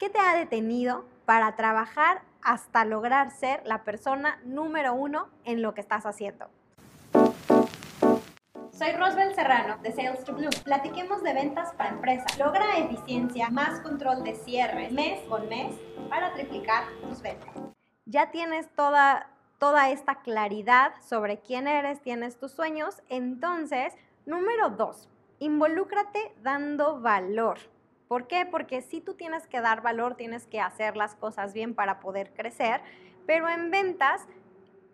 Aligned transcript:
¿Qué 0.00 0.08
te 0.08 0.18
ha 0.18 0.34
detenido 0.34 1.04
para 1.26 1.56
trabajar 1.56 2.22
hasta 2.40 2.86
lograr 2.86 3.30
ser 3.32 3.60
la 3.66 3.84
persona 3.84 4.40
número 4.44 4.94
uno 4.94 5.28
en 5.44 5.60
lo 5.60 5.74
que 5.74 5.82
estás 5.82 6.06
haciendo? 6.06 6.48
Soy 8.72 8.92
Rosbel 8.92 9.34
Serrano 9.34 9.76
de 9.82 9.92
Sales 9.92 10.24
to 10.24 10.32
Blue. 10.32 10.48
Platiquemos 10.64 11.22
de 11.22 11.34
ventas 11.34 11.74
para 11.74 11.90
empresas. 11.90 12.38
Logra 12.38 12.78
eficiencia, 12.78 13.50
más 13.50 13.80
control 13.80 14.24
de 14.24 14.36
cierre 14.36 14.88
mes 14.88 15.20
con 15.28 15.50
mes 15.50 15.76
para 16.08 16.32
triplicar 16.32 16.84
tus 17.06 17.20
ventas. 17.20 17.54
Ya 18.06 18.30
tienes 18.30 18.74
toda, 18.74 19.28
toda 19.58 19.90
esta 19.90 20.22
claridad 20.22 20.94
sobre 21.06 21.40
quién 21.40 21.68
eres, 21.68 22.00
tienes 22.00 22.38
tus 22.38 22.52
sueños. 22.52 23.02
Entonces, 23.10 23.92
número 24.24 24.70
dos, 24.70 25.10
involúcrate 25.40 26.32
dando 26.42 27.02
valor. 27.02 27.58
¿Por 28.10 28.26
qué? 28.26 28.44
Porque 28.44 28.82
si 28.82 29.00
tú 29.00 29.14
tienes 29.14 29.46
que 29.46 29.60
dar 29.60 29.82
valor, 29.82 30.16
tienes 30.16 30.48
que 30.48 30.60
hacer 30.60 30.96
las 30.96 31.14
cosas 31.14 31.54
bien 31.54 31.76
para 31.76 32.00
poder 32.00 32.32
crecer, 32.32 32.80
pero 33.24 33.48
en 33.48 33.70
ventas 33.70 34.26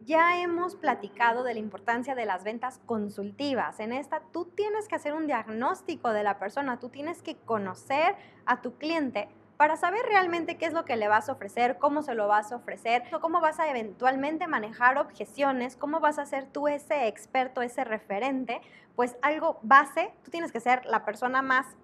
ya 0.00 0.40
hemos 0.40 0.76
platicado 0.76 1.42
de 1.42 1.52
la 1.52 1.60
importancia 1.60 2.14
de 2.14 2.24
las 2.24 2.42
ventas 2.42 2.80
consultivas. 2.86 3.80
En 3.80 3.92
esta 3.92 4.22
tú 4.32 4.46
tienes 4.46 4.88
que 4.88 4.94
hacer 4.94 5.12
un 5.12 5.26
diagnóstico 5.26 6.14
de 6.14 6.22
la 6.22 6.38
persona, 6.38 6.78
tú 6.78 6.88
tienes 6.88 7.20
que 7.20 7.36
conocer 7.36 8.16
a 8.46 8.62
tu 8.62 8.78
cliente 8.78 9.28
para 9.58 9.76
saber 9.76 10.06
realmente 10.06 10.56
qué 10.56 10.64
es 10.64 10.72
lo 10.72 10.86
que 10.86 10.96
le 10.96 11.06
vas 11.06 11.28
a 11.28 11.32
ofrecer, 11.32 11.76
cómo 11.76 12.02
se 12.02 12.14
lo 12.14 12.28
vas 12.28 12.50
a 12.50 12.56
ofrecer, 12.56 13.02
cómo 13.20 13.42
vas 13.42 13.60
a 13.60 13.68
eventualmente 13.68 14.46
manejar 14.46 14.96
objeciones, 14.96 15.76
cómo 15.76 16.00
vas 16.00 16.18
a 16.18 16.24
ser 16.24 16.46
tú 16.46 16.66
ese 16.66 17.08
experto, 17.08 17.60
ese 17.60 17.84
referente, 17.84 18.62
pues 18.96 19.18
algo 19.20 19.58
base, 19.60 20.14
tú 20.24 20.30
tienes 20.30 20.50
que 20.50 20.60
ser 20.60 20.86
la 20.86 21.04
persona 21.04 21.42
más 21.42 21.76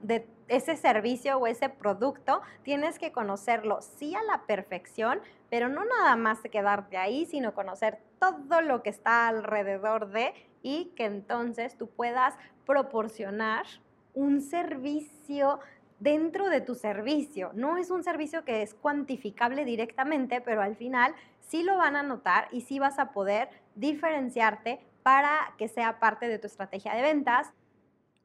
de 0.00 0.26
ese 0.48 0.76
servicio 0.76 1.38
o 1.38 1.46
ese 1.46 1.68
producto, 1.68 2.42
tienes 2.62 2.98
que 2.98 3.12
conocerlo 3.12 3.80
sí 3.80 4.14
a 4.14 4.22
la 4.22 4.42
perfección, 4.46 5.20
pero 5.50 5.68
no 5.68 5.84
nada 5.84 6.16
más 6.16 6.40
quedarte 6.40 6.96
ahí, 6.96 7.26
sino 7.26 7.54
conocer 7.54 7.98
todo 8.18 8.60
lo 8.60 8.82
que 8.82 8.90
está 8.90 9.28
alrededor 9.28 10.10
de 10.10 10.34
y 10.62 10.92
que 10.96 11.04
entonces 11.04 11.76
tú 11.76 11.88
puedas 11.88 12.34
proporcionar 12.66 13.66
un 14.14 14.40
servicio 14.40 15.60
dentro 16.00 16.48
de 16.48 16.60
tu 16.60 16.74
servicio. 16.74 17.50
No 17.54 17.76
es 17.76 17.90
un 17.90 18.02
servicio 18.02 18.44
que 18.44 18.62
es 18.62 18.74
cuantificable 18.74 19.64
directamente, 19.64 20.40
pero 20.40 20.62
al 20.62 20.76
final 20.76 21.14
sí 21.40 21.62
lo 21.62 21.76
van 21.76 21.96
a 21.96 22.02
notar 22.02 22.48
y 22.52 22.62
sí 22.62 22.78
vas 22.78 22.98
a 22.98 23.12
poder 23.12 23.48
diferenciarte 23.74 24.80
para 25.02 25.54
que 25.58 25.68
sea 25.68 25.98
parte 25.98 26.28
de 26.28 26.38
tu 26.38 26.46
estrategia 26.46 26.94
de 26.94 27.02
ventas 27.02 27.52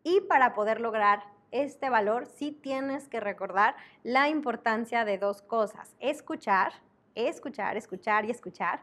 y 0.08 0.22
para 0.22 0.53
poder 0.53 0.80
lograr 0.80 1.25
este 1.52 1.89
valor, 1.89 2.27
sí 2.27 2.53
tienes 2.53 3.09
que 3.09 3.19
recordar 3.19 3.75
la 4.03 4.30
importancia 4.30 5.03
de 5.03 5.17
dos 5.17 5.41
cosas. 5.41 5.97
Escuchar, 5.99 6.72
escuchar, 7.14 7.75
escuchar 7.75 8.23
y 8.23 8.31
escuchar. 8.31 8.80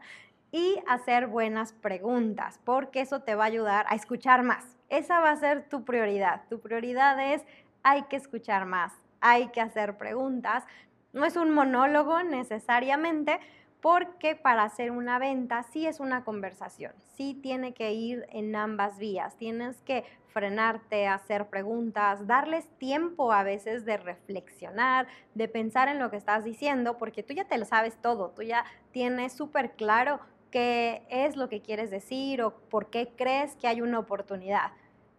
Y 0.51 0.77
hacer 0.87 1.25
buenas 1.25 1.73
preguntas, 1.73 2.59
porque 2.63 3.01
eso 3.01 3.21
te 3.21 3.33
va 3.33 3.45
a 3.45 3.47
ayudar 3.47 3.87
a 3.89 3.95
escuchar 3.95 4.43
más. 4.43 4.77
Esa 4.89 5.19
va 5.19 5.31
a 5.31 5.35
ser 5.35 5.67
tu 5.67 5.83
prioridad. 5.83 6.43
Tu 6.47 6.59
prioridad 6.59 7.19
es, 7.33 7.43
hay 7.81 8.03
que 8.03 8.17
escuchar 8.17 8.67
más, 8.67 8.93
hay 9.19 9.47
que 9.47 9.61
hacer 9.61 9.97
preguntas. 9.97 10.63
No 11.11 11.25
es 11.25 11.37
un 11.37 11.51
monólogo 11.51 12.21
necesariamente, 12.21 13.39
porque 13.81 14.35
para 14.35 14.63
hacer 14.63 14.91
una 14.91 15.19
venta 15.19 15.63
sí 15.63 15.85
es 15.85 15.99
una 15.99 16.23
conversación, 16.23 16.93
sí 17.15 17.33
tiene 17.33 17.73
que 17.73 17.93
ir 17.93 18.25
en 18.29 18.55
ambas 18.55 18.97
vías, 18.97 19.37
tienes 19.37 19.81
que 19.81 20.03
frenarte, 20.27 21.07
hacer 21.07 21.47
preguntas, 21.47 22.27
darles 22.27 22.67
tiempo 22.77 23.31
a 23.31 23.43
veces 23.43 23.85
de 23.85 23.97
reflexionar, 23.97 25.07
de 25.33 25.47
pensar 25.47 25.87
en 25.87 25.99
lo 25.99 26.09
que 26.09 26.17
estás 26.17 26.43
diciendo, 26.43 26.97
porque 26.97 27.23
tú 27.23 27.33
ya 27.33 27.45
te 27.45 27.57
lo 27.57 27.65
sabes 27.65 27.95
todo, 28.01 28.31
tú 28.31 28.41
ya 28.41 28.65
tienes 28.91 29.33
súper 29.33 29.71
claro 29.73 30.19
qué 30.51 31.03
es 31.09 31.35
lo 31.35 31.49
que 31.49 31.61
quieres 31.61 31.89
decir 31.91 32.41
o 32.41 32.51
por 32.69 32.89
qué 32.89 33.13
crees 33.15 33.55
que 33.55 33.67
hay 33.67 33.81
una 33.81 33.99
oportunidad, 33.99 34.71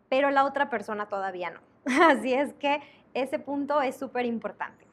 pero 0.09 0.31
la 0.31 0.45
otra 0.45 0.71
persona 0.71 1.09
todavía 1.09 1.51
no. 1.51 1.61
Así 2.03 2.35
es 2.35 2.53
que 2.55 2.81
ese 3.15 3.39
punto 3.39 3.81
es 3.83 3.97
súper 3.97 4.27
importante. 4.27 4.86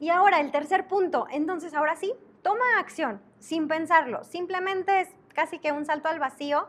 Y 0.00 0.10
ahora 0.10 0.40
el 0.40 0.50
tercer 0.50 0.86
punto, 0.86 1.26
entonces 1.30 1.74
ahora 1.74 1.96
sí, 1.96 2.14
toma 2.42 2.78
acción 2.78 3.20
sin 3.38 3.68
pensarlo, 3.68 4.24
simplemente 4.24 5.00
es 5.00 5.08
casi 5.34 5.58
que 5.58 5.72
un 5.72 5.84
salto 5.84 6.08
al 6.08 6.18
vacío, 6.18 6.68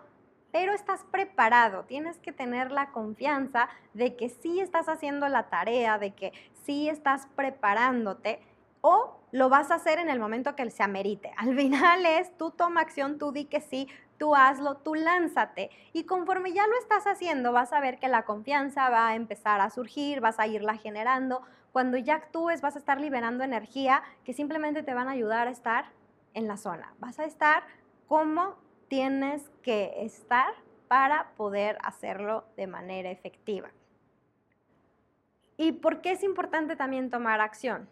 pero 0.52 0.74
estás 0.74 1.04
preparado, 1.12 1.84
tienes 1.86 2.18
que 2.18 2.32
tener 2.32 2.72
la 2.72 2.92
confianza 2.92 3.70
de 3.94 4.16
que 4.16 4.30
sí 4.30 4.60
estás 4.60 4.90
haciendo 4.90 5.28
la 5.28 5.50
tarea, 5.50 6.00
de 6.00 6.16
que 6.16 6.34
sí 6.64 6.90
estás 6.90 7.28
preparándote 7.36 8.42
o 8.82 9.20
lo 9.32 9.50
vas 9.50 9.70
a 9.72 9.76
hacer 9.76 10.00
en 10.00 10.10
el 10.10 10.20
momento 10.20 10.56
que 10.56 10.70
se 10.72 10.84
amerite. 10.84 11.32
Al 11.38 11.56
final 11.56 12.06
es, 12.06 12.36
tú 12.38 12.52
toma 12.52 12.82
acción, 12.82 13.20
tú 13.20 13.32
di 13.32 13.46
que 13.46 13.62
sí, 13.62 13.88
tú 14.20 14.36
hazlo, 14.36 14.78
tú 14.78 14.94
lánzate. 14.94 15.72
Y 15.94 16.04
conforme 16.04 16.54
ya 16.54 16.68
lo 16.68 16.78
estás 16.78 17.08
haciendo, 17.08 17.52
vas 17.52 17.74
a 17.74 17.80
ver 17.80 17.98
que 17.98 18.08
la 18.08 18.26
confianza 18.26 18.90
va 18.90 19.08
a 19.08 19.16
empezar 19.16 19.62
a 19.62 19.72
surgir, 19.72 20.22
vas 20.22 20.40
a 20.40 20.46
irla 20.46 20.76
generando, 20.76 21.42
cuando 21.72 21.98
ya 21.98 22.16
actúes 22.16 22.62
vas 22.62 22.76
a 22.76 22.80
estar 22.80 23.00
liberando 23.00 23.44
energía 23.44 24.04
que 24.24 24.34
simplemente 24.34 24.84
te 24.84 24.94
van 24.94 25.08
a 25.08 25.12
ayudar 25.12 25.48
a 25.48 25.52
estar 25.52 25.86
en 26.34 26.48
la 26.48 26.58
zona. 26.58 26.94
Vas 27.00 27.20
a 27.20 27.26
estar 27.26 27.64
como 28.08 28.58
tienes 28.88 29.50
que 29.64 30.04
estar 30.04 30.54
para 30.88 31.32
poder 31.38 31.78
hacerlo 31.84 32.46
de 32.58 32.68
manera 32.68 33.12
efectiva. 33.12 33.70
¿Y 35.58 35.74
por 35.74 36.02
qué 36.02 36.14
es 36.14 36.24
importante 36.24 36.76
también 36.76 37.10
tomar 37.10 37.42
acción? 37.42 37.88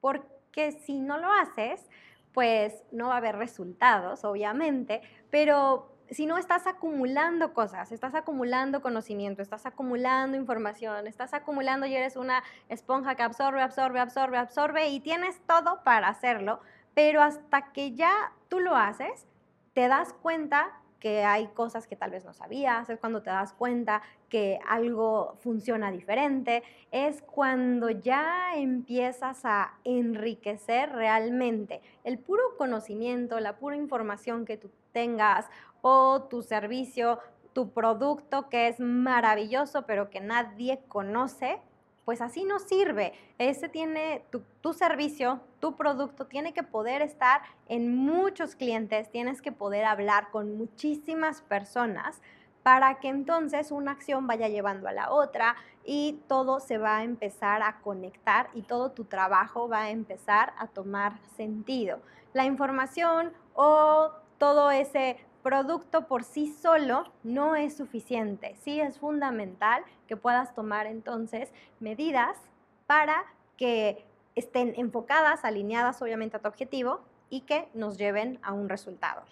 Porque 0.00 0.72
si 0.72 1.00
no 1.00 1.18
lo 1.18 1.32
haces, 1.32 1.88
pues 2.32 2.82
no 2.92 3.08
va 3.08 3.14
a 3.14 3.18
haber 3.18 3.36
resultados, 3.36 4.24
obviamente, 4.24 5.02
pero 5.30 5.90
si 6.10 6.26
no 6.26 6.38
estás 6.38 6.66
acumulando 6.66 7.54
cosas, 7.54 7.92
estás 7.92 8.14
acumulando 8.14 8.82
conocimiento, 8.82 9.42
estás 9.42 9.66
acumulando 9.66 10.36
información, 10.36 11.06
estás 11.06 11.34
acumulando 11.34 11.86
y 11.86 11.94
eres 11.94 12.16
una 12.16 12.42
esponja 12.68 13.14
que 13.14 13.22
absorbe, 13.22 13.62
absorbe, 13.62 14.00
absorbe, 14.00 14.38
absorbe 14.38 14.88
y 14.88 15.00
tienes 15.00 15.40
todo 15.46 15.82
para 15.84 16.08
hacerlo, 16.08 16.60
pero 16.94 17.22
hasta 17.22 17.72
que 17.72 17.94
ya 17.94 18.32
tú 18.48 18.58
lo 18.58 18.76
haces, 18.76 19.26
te 19.72 19.86
das 19.86 20.12
cuenta 20.14 20.79
que 21.00 21.24
hay 21.24 21.48
cosas 21.48 21.86
que 21.86 21.96
tal 21.96 22.10
vez 22.10 22.24
no 22.24 22.34
sabías, 22.34 22.88
es 22.90 22.98
cuando 22.98 23.22
te 23.22 23.30
das 23.30 23.52
cuenta 23.54 24.02
que 24.28 24.60
algo 24.68 25.34
funciona 25.40 25.90
diferente, 25.90 26.62
es 26.92 27.22
cuando 27.22 27.90
ya 27.90 28.54
empiezas 28.54 29.44
a 29.44 29.74
enriquecer 29.84 30.92
realmente 30.92 31.80
el 32.04 32.18
puro 32.18 32.42
conocimiento, 32.56 33.40
la 33.40 33.56
pura 33.56 33.76
información 33.76 34.44
que 34.44 34.58
tú 34.58 34.70
tengas 34.92 35.48
o 35.80 36.22
tu 36.24 36.42
servicio, 36.42 37.18
tu 37.52 37.70
producto 37.72 38.48
que 38.48 38.68
es 38.68 38.78
maravilloso 38.78 39.86
pero 39.86 40.10
que 40.10 40.20
nadie 40.20 40.82
conoce, 40.86 41.60
pues 42.10 42.22
así 42.22 42.42
no 42.42 42.58
sirve. 42.58 43.12
Ese 43.38 43.68
tiene 43.68 44.24
tu, 44.62 44.72
servicio, 44.72 45.38
tu 45.60 45.76
producto 45.76 46.26
tiene 46.26 46.52
que 46.52 46.64
poder 46.64 47.02
estar 47.02 47.42
en 47.68 47.96
muchos 47.96 48.56
clientes, 48.56 49.08
tienes 49.12 49.40
que 49.40 49.52
poder 49.52 49.84
hablar 49.84 50.32
con 50.32 50.58
muchísimas 50.58 51.40
personas 51.42 52.20
para 52.64 52.98
que 52.98 53.06
entonces 53.06 53.70
una 53.70 53.92
acción 53.92 54.26
vaya 54.26 54.48
llevando 54.48 54.88
a 54.88 54.92
la 54.92 55.12
otra 55.12 55.54
y 55.84 56.18
todo 56.26 56.58
se 56.58 56.78
va 56.78 56.96
a 56.96 57.04
empezar 57.04 57.62
a 57.62 57.78
conectar 57.78 58.50
y 58.54 58.62
todo 58.62 58.90
tu 58.90 59.04
trabajo 59.04 59.68
va 59.68 59.82
a 59.82 59.90
empezar 59.90 60.52
a 60.58 60.66
tomar 60.66 61.20
sentido. 61.36 62.00
La 62.32 62.44
información 62.44 63.32
o 63.54 64.10
todo 64.38 64.72
ese 64.72 65.16
producto 65.42 66.06
por 66.06 66.24
sí 66.24 66.52
solo 66.52 67.04
no 67.22 67.56
es 67.56 67.76
suficiente. 67.76 68.56
Sí 68.62 68.80
es 68.80 68.98
fundamental 68.98 69.82
que 70.06 70.16
puedas 70.16 70.54
tomar 70.54 70.86
entonces 70.86 71.52
medidas 71.78 72.36
para 72.86 73.24
que 73.56 74.04
estén 74.34 74.74
enfocadas, 74.76 75.44
alineadas 75.44 76.00
obviamente 76.02 76.36
a 76.36 76.40
tu 76.40 76.48
objetivo 76.48 77.00
y 77.28 77.42
que 77.42 77.68
nos 77.74 77.98
lleven 77.98 78.38
a 78.42 78.52
un 78.52 78.68
resultado. 78.68 79.22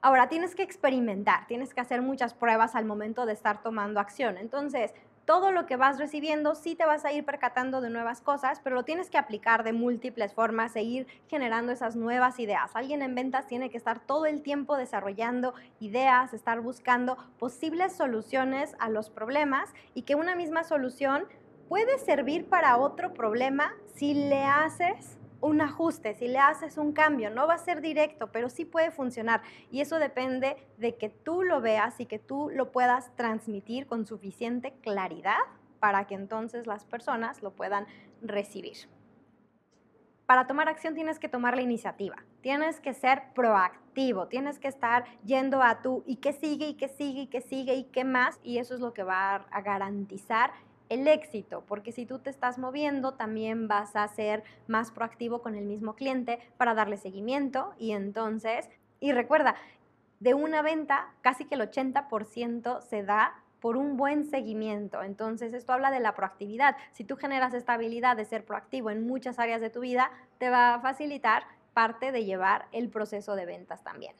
Ahora, 0.00 0.28
tienes 0.28 0.56
que 0.56 0.62
experimentar, 0.64 1.46
tienes 1.46 1.72
que 1.72 1.80
hacer 1.80 2.02
muchas 2.02 2.34
pruebas 2.34 2.74
al 2.74 2.84
momento 2.84 3.24
de 3.24 3.34
estar 3.34 3.62
tomando 3.62 4.00
acción. 4.00 4.36
Entonces, 4.36 4.92
todo 5.24 5.52
lo 5.52 5.66
que 5.66 5.76
vas 5.76 5.98
recibiendo, 5.98 6.54
sí 6.54 6.74
te 6.74 6.84
vas 6.84 7.04
a 7.04 7.12
ir 7.12 7.24
percatando 7.24 7.80
de 7.80 7.90
nuevas 7.90 8.20
cosas, 8.20 8.60
pero 8.62 8.76
lo 8.76 8.84
tienes 8.84 9.10
que 9.10 9.18
aplicar 9.18 9.64
de 9.64 9.72
múltiples 9.72 10.34
formas, 10.34 10.72
seguir 10.72 11.06
generando 11.28 11.72
esas 11.72 11.96
nuevas 11.96 12.38
ideas. 12.38 12.70
Alguien 12.74 13.02
en 13.02 13.14
ventas 13.14 13.46
tiene 13.46 13.70
que 13.70 13.76
estar 13.76 14.00
todo 14.00 14.26
el 14.26 14.42
tiempo 14.42 14.76
desarrollando 14.76 15.54
ideas, 15.80 16.34
estar 16.34 16.60
buscando 16.60 17.16
posibles 17.38 17.94
soluciones 17.94 18.74
a 18.78 18.88
los 18.88 19.10
problemas 19.10 19.72
y 19.94 20.02
que 20.02 20.14
una 20.14 20.34
misma 20.34 20.64
solución 20.64 21.24
puede 21.68 21.98
servir 21.98 22.48
para 22.48 22.76
otro 22.76 23.14
problema 23.14 23.74
si 23.94 24.14
le 24.14 24.44
haces 24.44 25.18
un 25.42 25.60
ajuste, 25.60 26.14
si 26.14 26.28
le 26.28 26.38
haces 26.38 26.78
un 26.78 26.92
cambio, 26.92 27.28
no 27.28 27.46
va 27.46 27.54
a 27.54 27.58
ser 27.58 27.80
directo, 27.80 28.30
pero 28.32 28.48
sí 28.48 28.64
puede 28.64 28.90
funcionar. 28.90 29.42
Y 29.70 29.80
eso 29.80 29.98
depende 29.98 30.56
de 30.78 30.96
que 30.96 31.10
tú 31.10 31.42
lo 31.42 31.60
veas 31.60 32.00
y 32.00 32.06
que 32.06 32.18
tú 32.18 32.48
lo 32.54 32.72
puedas 32.72 33.14
transmitir 33.16 33.86
con 33.86 34.06
suficiente 34.06 34.72
claridad 34.80 35.40
para 35.80 36.06
que 36.06 36.14
entonces 36.14 36.66
las 36.66 36.84
personas 36.84 37.42
lo 37.42 37.50
puedan 37.50 37.86
recibir. 38.22 38.76
Para 40.26 40.46
tomar 40.46 40.68
acción 40.68 40.94
tienes 40.94 41.18
que 41.18 41.28
tomar 41.28 41.56
la 41.56 41.62
iniciativa, 41.62 42.16
tienes 42.40 42.78
que 42.78 42.94
ser 42.94 43.34
proactivo, 43.34 44.28
tienes 44.28 44.60
que 44.60 44.68
estar 44.68 45.04
yendo 45.24 45.60
a 45.60 45.82
tú 45.82 46.04
y 46.06 46.16
qué 46.16 46.32
sigue 46.32 46.68
y 46.68 46.74
qué 46.74 46.88
sigue 46.88 47.22
y 47.22 47.26
qué 47.26 47.40
sigue 47.40 47.74
y 47.74 47.84
qué 47.84 48.04
más 48.04 48.38
y 48.44 48.58
eso 48.58 48.74
es 48.74 48.80
lo 48.80 48.94
que 48.94 49.02
va 49.02 49.34
a 49.34 49.60
garantizar 49.60 50.52
el 50.92 51.08
éxito, 51.08 51.64
porque 51.66 51.90
si 51.90 52.04
tú 52.04 52.18
te 52.18 52.28
estás 52.28 52.58
moviendo, 52.58 53.14
también 53.14 53.66
vas 53.66 53.96
a 53.96 54.06
ser 54.08 54.44
más 54.66 54.90
proactivo 54.90 55.40
con 55.40 55.54
el 55.54 55.64
mismo 55.64 55.94
cliente 55.94 56.38
para 56.58 56.74
darle 56.74 56.98
seguimiento 56.98 57.72
y 57.78 57.92
entonces, 57.92 58.68
y 59.00 59.12
recuerda, 59.12 59.54
de 60.20 60.34
una 60.34 60.60
venta, 60.60 61.08
casi 61.22 61.46
que 61.46 61.54
el 61.54 61.62
80% 61.62 62.82
se 62.82 63.02
da 63.02 63.42
por 63.60 63.76
un 63.76 63.96
buen 63.96 64.26
seguimiento. 64.26 65.02
Entonces, 65.02 65.54
esto 65.54 65.72
habla 65.72 65.90
de 65.90 66.00
la 66.00 66.14
proactividad. 66.14 66.76
Si 66.92 67.04
tú 67.04 67.16
generas 67.16 67.54
esta 67.54 67.72
habilidad 67.72 68.16
de 68.16 68.24
ser 68.24 68.44
proactivo 68.44 68.90
en 68.90 69.06
muchas 69.06 69.38
áreas 69.38 69.60
de 69.60 69.70
tu 69.70 69.80
vida, 69.80 70.10
te 70.38 70.50
va 70.50 70.74
a 70.74 70.80
facilitar 70.80 71.44
parte 71.72 72.12
de 72.12 72.24
llevar 72.24 72.66
el 72.72 72.90
proceso 72.90 73.34
de 73.34 73.46
ventas 73.46 73.82
también. 73.82 74.14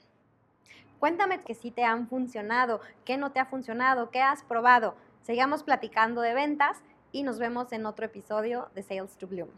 Cuéntame 0.99 1.43
que 1.43 1.55
si 1.55 1.71
te 1.71 1.85
han 1.85 2.09
funcionado, 2.09 2.81
qué 3.05 3.17
no 3.17 3.33
te 3.33 3.41
ha 3.41 3.45
funcionado, 3.45 4.11
qué 4.11 4.23
has 4.23 4.43
probado. 4.45 4.95
Sigamos 5.23 5.63
platicando 5.63 6.21
de 6.21 6.35
ventas 6.35 6.79
y 7.13 7.23
nos 7.23 7.39
vemos 7.39 7.71
en 7.73 7.87
otro 7.87 8.07
episodio 8.07 8.71
de 8.75 8.83
Sales 8.83 9.17
to 9.19 9.29
Bloom. 9.29 9.49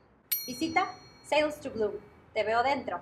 Visita 0.46 0.86
Sales 1.26 1.58
to 1.60 1.70
Bloom. 1.70 1.92
Te 2.34 2.44
veo 2.44 2.62
dentro. 2.62 3.00